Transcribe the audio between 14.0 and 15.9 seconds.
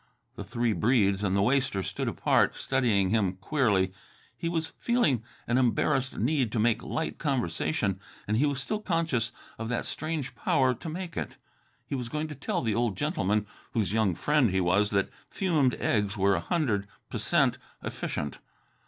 friend he was, that fumed